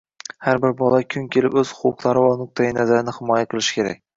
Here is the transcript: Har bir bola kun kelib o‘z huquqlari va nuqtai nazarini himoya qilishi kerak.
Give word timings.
Har 0.45 0.61
bir 0.63 0.71
bola 0.79 1.01
kun 1.15 1.27
kelib 1.35 1.59
o‘z 1.63 1.75
huquqlari 1.81 2.25
va 2.27 2.33
nuqtai 2.43 2.73
nazarini 2.79 3.17
himoya 3.19 3.47
qilishi 3.53 3.79
kerak. 3.81 4.05